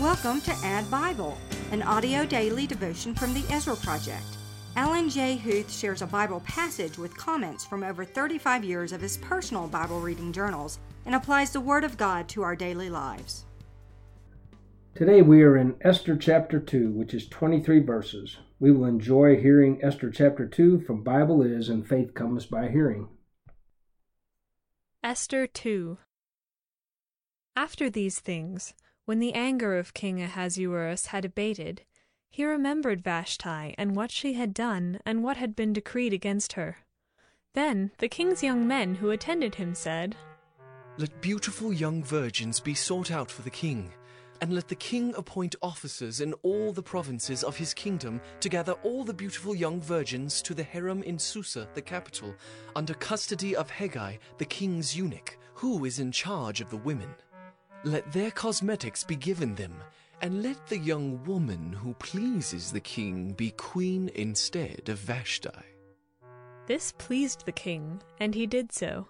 [0.00, 1.36] Welcome to Add Bible,
[1.72, 4.22] an audio daily devotion from the Ezra Project.
[4.76, 5.34] Alan J.
[5.34, 10.00] Huth shares a Bible passage with comments from over 35 years of his personal Bible
[10.00, 13.44] reading journals and applies the Word of God to our daily lives.
[14.94, 18.36] Today we are in Esther chapter 2, which is 23 verses.
[18.60, 23.08] We will enjoy hearing Esther chapter 2 from Bible.is and faith comes by hearing.
[25.02, 25.98] Esther 2
[27.56, 28.74] After these things,
[29.08, 31.80] when the anger of King Ahasuerus had abated,
[32.28, 36.76] he remembered Vashti and what she had done and what had been decreed against her.
[37.54, 40.14] Then the king's young men who attended him said,
[40.98, 43.90] Let beautiful young virgins be sought out for the king,
[44.42, 48.74] and let the king appoint officers in all the provinces of his kingdom to gather
[48.82, 52.34] all the beautiful young virgins to the harem in Susa, the capital,
[52.76, 57.08] under custody of Hegai, the king's eunuch, who is in charge of the women.
[57.84, 59.74] Let their cosmetics be given them,
[60.20, 65.50] and let the young woman who pleases the king be queen instead of Vashti.
[66.66, 69.08] This pleased the king, and he did so.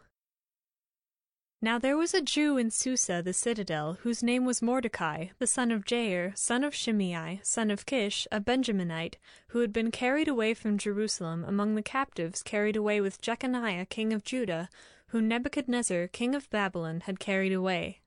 [1.60, 5.72] Now there was a Jew in Susa the citadel, whose name was Mordecai, the son
[5.72, 9.14] of Jair, son of Shimei, son of Kish, a Benjaminite,
[9.48, 14.12] who had been carried away from Jerusalem among the captives carried away with Jeconiah king
[14.12, 14.68] of Judah,
[15.08, 18.02] whom Nebuchadnezzar king of Babylon had carried away.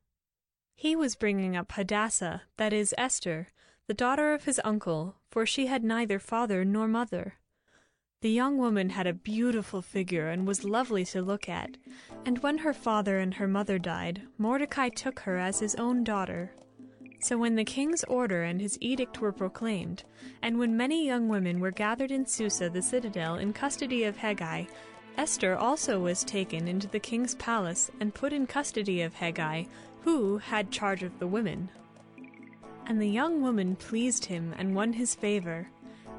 [0.82, 3.50] He was bringing up Hadassah, that is, Esther,
[3.86, 7.36] the daughter of his uncle, for she had neither father nor mother.
[8.24, 11.78] The young woman had a beautiful figure and was lovely to look at,
[12.26, 16.56] and when her father and her mother died, Mordecai took her as his own daughter.
[17.20, 20.04] So when the king's order and his edict were proclaimed,
[20.42, 24.68] and when many young women were gathered in Susa the citadel in custody of Hegai,
[25.16, 29.68] Esther also was taken into the king's palace and put in custody of Hegai,
[30.02, 31.70] who had charge of the women.
[32.86, 35.70] And the young woman pleased him and won his favor,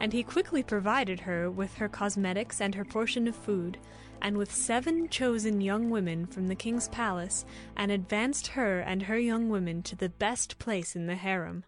[0.01, 3.79] and he quickly provided her with her cosmetics and her portion of food,
[4.21, 7.45] and with seven chosen young women from the king's palace,
[7.77, 11.65] and advanced her and her young women to the best place in the harem.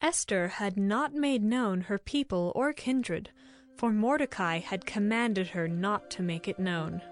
[0.00, 3.30] Esther had not made known her people or kindred,
[3.76, 7.02] for Mordecai had commanded her not to make it known.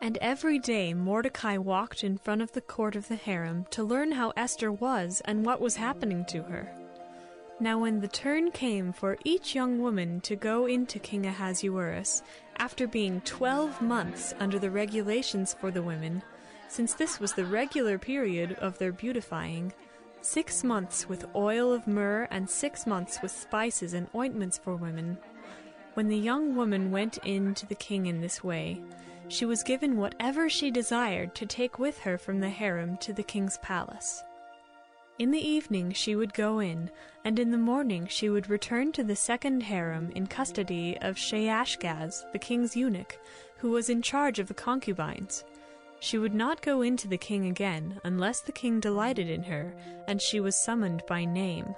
[0.00, 4.12] And every day Mordecai walked in front of the court of the harem to learn
[4.12, 6.72] how Esther was and what was happening to her.
[7.60, 12.22] Now when the turn came for each young woman to go into King Ahasuerus,
[12.58, 16.22] after being twelve months under the regulations for the women,
[16.68, 19.72] since this was the regular period of their beautifying,
[20.20, 25.18] six months with oil of myrrh and six months with spices and ointments for women.
[25.94, 28.80] When the young woman went in to the king in this way,
[29.28, 33.22] she was given whatever she desired to take with her from the harem to the
[33.22, 34.22] king's palace.
[35.18, 36.90] In the evening she would go in,
[37.24, 42.30] and in the morning she would return to the second harem in custody of Shaashgaz,
[42.32, 43.18] the king's eunuch,
[43.58, 45.44] who was in charge of the concubines.
[46.00, 49.74] She would not go in to the king again unless the king delighted in her,
[50.06, 51.74] and she was summoned by name.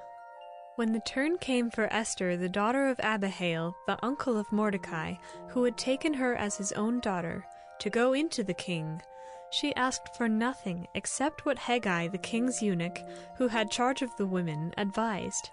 [0.81, 5.17] When the turn came for Esther, the daughter of Abihail, the uncle of Mordecai,
[5.49, 7.45] who had taken her as his own daughter,
[7.81, 9.03] to go into the king,
[9.51, 12.99] she asked for nothing except what Hegai, the king's eunuch,
[13.37, 15.51] who had charge of the women, advised.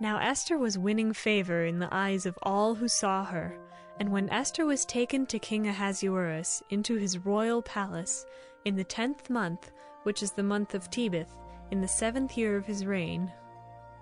[0.00, 3.56] Now Esther was winning favor in the eyes of all who saw her,
[4.00, 8.26] and when Esther was taken to King Ahasuerus into his royal palace,
[8.64, 9.70] in the tenth month,
[10.02, 11.30] which is the month of Tebeth,
[11.70, 13.30] in the seventh year of his reign,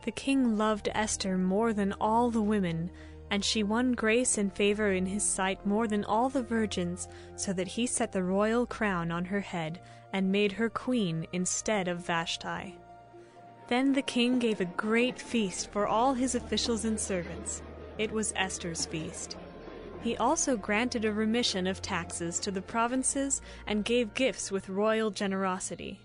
[0.03, 2.91] the king loved Esther more than all the women,
[3.31, 7.53] and she won grace and favor in his sight more than all the virgins, so
[7.53, 9.81] that he set the royal crown on her head
[10.13, 12.77] and made her queen instead of Vashti.
[13.69, 17.63] Then the king gave a great feast for all his officials and servants.
[17.99, 19.37] It was Esther's feast.
[20.03, 25.11] He also granted a remission of taxes to the provinces and gave gifts with royal
[25.11, 26.01] generosity.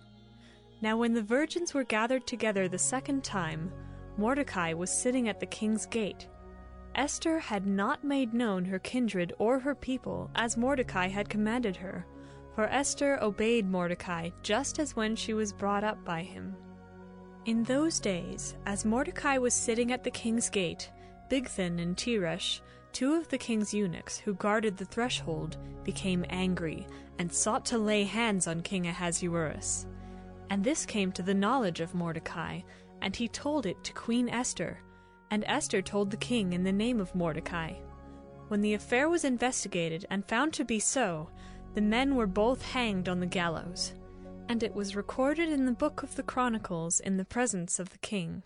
[0.81, 3.71] Now, when the virgins were gathered together the second time,
[4.17, 6.27] Mordecai was sitting at the king's gate.
[6.95, 12.05] Esther had not made known her kindred or her people, as Mordecai had commanded her,
[12.55, 16.55] for Esther obeyed Mordecai just as when she was brought up by him.
[17.45, 20.89] In those days, as Mordecai was sitting at the king's gate,
[21.29, 22.61] Bigthan and Teresh,
[22.93, 26.87] two of the king's eunuchs who guarded the threshold, became angry
[27.19, 29.85] and sought to lay hands on King Ahasuerus.
[30.49, 32.61] And this came to the knowledge of Mordecai,
[33.01, 34.79] and he told it to Queen Esther,
[35.31, 37.73] and Esther told the king in the name of Mordecai.
[38.47, 41.29] When the affair was investigated and found to be so,
[41.73, 43.93] the men were both hanged on the gallows.
[44.47, 47.97] And it was recorded in the book of the Chronicles in the presence of the
[47.97, 48.43] king.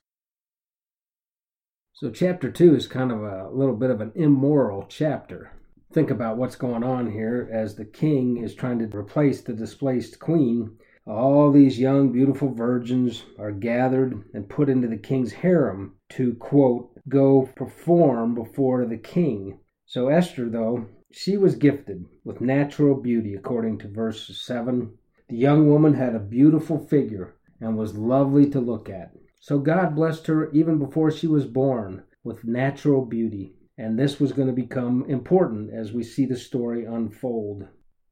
[1.93, 5.51] So, chapter 2 is kind of a little bit of an immoral chapter.
[5.91, 10.19] Think about what's going on here as the king is trying to replace the displaced
[10.19, 10.77] queen.
[11.09, 16.91] All these young, beautiful virgins are gathered and put into the king's harem to, quote,
[17.09, 19.57] go perform before the king.
[19.87, 24.93] So, Esther, though, she was gifted with natural beauty, according to verse 7.
[25.29, 29.11] The young woman had a beautiful figure and was lovely to look at.
[29.39, 33.55] So God blessed her even before she was born with natural beauty.
[33.79, 37.67] And this was going to become important as we see the story unfold.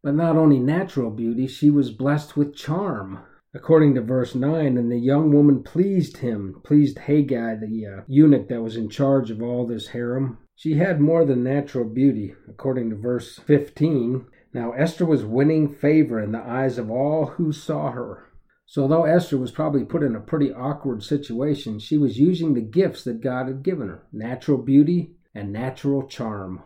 [0.08, 3.20] But not only natural beauty, she was blessed with charm.
[3.54, 8.48] According to verse 9, and the young woman pleased him, pleased Haggai, the uh, eunuch
[8.48, 10.38] that was in charge of all this harem.
[10.56, 14.28] She had more than natural beauty, according to verse 15.
[14.54, 18.30] Now Esther was winning favor in the eyes of all who saw her.
[18.66, 22.62] So, though Esther was probably put in a pretty awkward situation, she was using the
[22.62, 26.64] gifts that God had given her natural beauty and natural charm.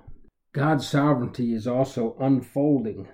[0.54, 3.08] God's sovereignty is also unfolding.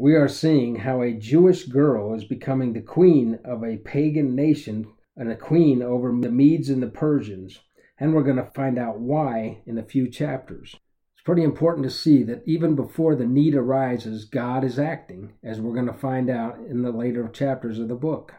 [0.00, 4.86] We are seeing how a Jewish girl is becoming the queen of a pagan nation
[5.16, 7.58] and a queen over the Medes and the Persians.
[7.98, 10.76] And we're going to find out why in a few chapters.
[11.14, 15.60] It's pretty important to see that even before the need arises, God is acting, as
[15.60, 18.32] we're going to find out in the later chapters of the book.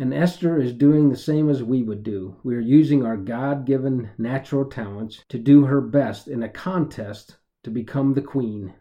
[0.00, 2.38] And Esther is doing the same as we would do.
[2.42, 7.36] We are using our God given natural talents to do her best in a contest
[7.62, 8.74] to become the queen.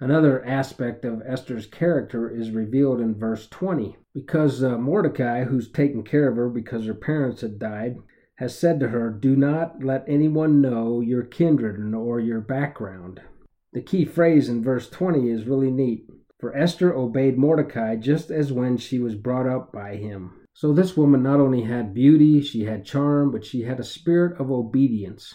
[0.00, 3.96] Another aspect of Esther's character is revealed in verse 20.
[4.14, 7.96] Because uh, Mordecai, who's taken care of her because her parents had died,
[8.36, 13.20] has said to her, Do not let anyone know your kindred or your background.
[13.72, 16.08] The key phrase in verse 20 is really neat.
[16.38, 20.32] For Esther obeyed Mordecai just as when she was brought up by him.
[20.54, 24.40] So this woman not only had beauty, she had charm, but she had a spirit
[24.40, 25.34] of obedience.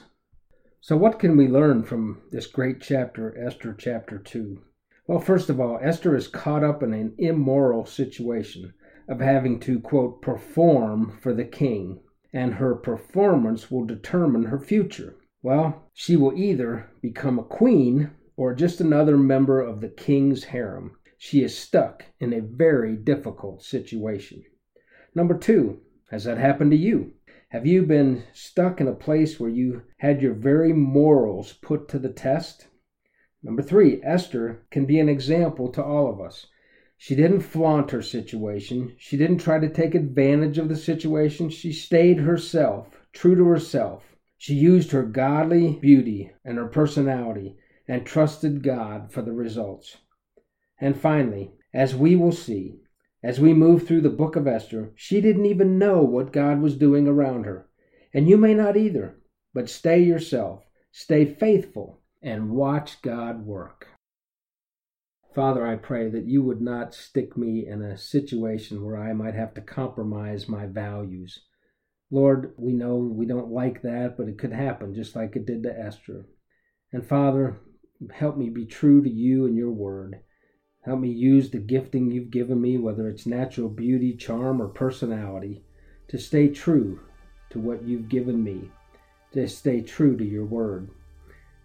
[0.86, 4.62] So, what can we learn from this great chapter, Esther chapter 2?
[5.08, 8.74] Well, first of all, Esther is caught up in an immoral situation
[9.08, 12.02] of having to, quote, perform for the king
[12.34, 15.16] and her performance will determine her future.
[15.42, 20.98] Well, she will either become a queen or just another member of the king's harem.
[21.18, 24.44] She is stuck in a very difficult situation.
[25.16, 25.80] Number two,
[26.12, 27.14] has that happened to you?
[27.54, 32.00] Have you been stuck in a place where you had your very morals put to
[32.00, 32.66] the test?
[33.44, 36.48] Number three, Esther can be an example to all of us.
[36.98, 38.96] She didn't flaunt her situation.
[38.98, 41.50] She didn't try to take advantage of the situation.
[41.50, 44.16] She stayed herself, true to herself.
[44.40, 47.56] She used her godly beauty and her personality
[47.88, 49.98] and trusted God for the results.
[50.82, 52.80] And finally, as we will see,
[53.24, 56.76] as we move through the book of Esther, she didn't even know what God was
[56.76, 57.70] doing around her.
[58.14, 59.18] And you may not either,
[59.54, 63.88] but stay yourself, stay faithful, and watch God work.
[65.34, 69.34] Father, I pray that you would not stick me in a situation where I might
[69.34, 71.40] have to compromise my values.
[72.12, 75.64] Lord, we know we don't like that, but it could happen just like it did
[75.64, 76.28] to Esther.
[76.92, 77.62] And Father,
[78.14, 80.22] help me be true to you and your word.
[80.86, 85.64] Help me use the gifting you've given me, whether it's natural beauty, charm, or personality,
[86.10, 87.00] to stay true
[87.50, 88.70] to what you've given me,
[89.32, 90.90] to stay true to your word.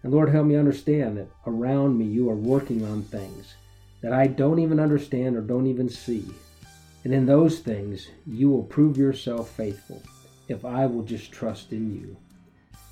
[0.03, 3.55] And Lord, help me understand that around me you are working on things
[4.01, 6.25] that I don't even understand or don't even see.
[7.03, 10.01] And in those things, you will prove yourself faithful
[10.47, 12.15] if I will just trust in you.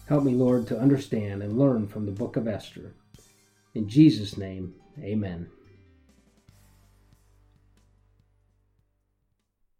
[0.07, 2.93] Help me, Lord, to understand and learn from the book of Esther.
[3.73, 5.49] In Jesus' name, amen.